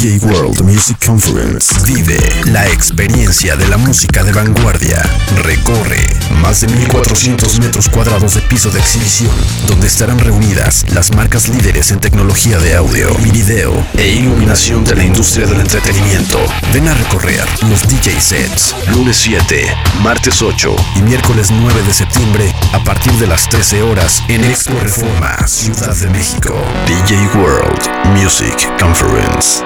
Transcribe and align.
DJ 0.00 0.20
World 0.26 0.62
Music 0.62 0.96
Conference. 1.04 1.74
Vive 1.84 2.20
la 2.52 2.64
experiencia 2.68 3.56
de 3.56 3.66
la 3.66 3.76
música 3.78 4.22
de 4.22 4.30
vanguardia. 4.30 5.02
Recorre 5.42 6.06
más 6.40 6.60
de 6.60 6.68
1400 6.68 7.58
metros 7.58 7.88
cuadrados 7.88 8.36
de 8.36 8.42
piso 8.42 8.70
de 8.70 8.78
exhibición, 8.78 9.32
donde 9.66 9.88
estarán 9.88 10.20
reunidas 10.20 10.84
las 10.94 11.12
marcas 11.16 11.48
líderes 11.48 11.90
en 11.90 11.98
tecnología 11.98 12.60
de 12.60 12.76
audio, 12.76 13.12
video 13.16 13.84
e 13.96 14.06
iluminación 14.06 14.84
de 14.84 14.94
la 14.94 15.02
industria 15.02 15.48
del 15.48 15.60
entretenimiento. 15.60 16.38
Ven 16.72 16.86
a 16.86 16.94
recorrer 16.94 17.44
los 17.68 17.88
DJ 17.88 18.20
sets. 18.20 18.76
Lunes 18.94 19.16
7, 19.16 19.66
martes 20.04 20.40
8 20.42 20.76
y 20.94 21.02
miércoles 21.02 21.50
9 21.50 21.82
de 21.82 21.92
septiembre 21.92 22.54
a 22.72 22.84
partir 22.84 23.14
de 23.14 23.26
las 23.26 23.48
13 23.48 23.82
horas 23.82 24.22
en 24.28 24.44
Expo 24.44 24.78
Reforma, 24.78 25.44
Ciudad 25.48 25.96
de 25.96 26.08
México. 26.10 26.54
DJ 26.86 27.16
World 27.36 28.14
Music 28.14 28.56
Conference. 28.78 29.64